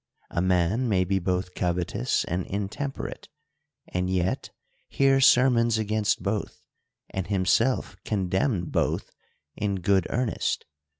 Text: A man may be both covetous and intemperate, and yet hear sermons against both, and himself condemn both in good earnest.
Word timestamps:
A 0.31 0.41
man 0.41 0.89
may 0.89 1.03
be 1.03 1.19
both 1.19 1.53
covetous 1.53 2.23
and 2.25 2.43
intemperate, 2.47 3.29
and 3.87 4.09
yet 4.09 4.49
hear 4.87 5.21
sermons 5.21 5.77
against 5.77 6.23
both, 6.23 6.65
and 7.11 7.27
himself 7.27 7.95
condemn 8.03 8.65
both 8.65 9.11
in 9.55 9.75
good 9.75 10.07
earnest. 10.09 10.65